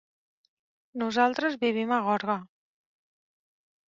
[1.01, 2.39] Nosaltres vivim a Gorga.